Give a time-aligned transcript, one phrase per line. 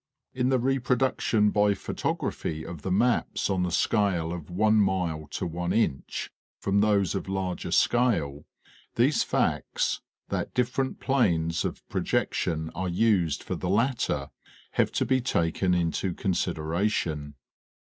[0.33, 5.45] In the reproduction by photography of the maps on the scale of one mile to
[5.45, 8.45] one inch from those of larger scale,
[8.95, 14.31] these facts, that different planes of projection are used for the latter,
[14.71, 17.35] have to be taken into consideration.